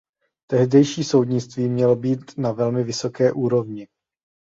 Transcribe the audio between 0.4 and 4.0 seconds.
Tehdejší soudnictví mělo být na velmi vysoké úrovni.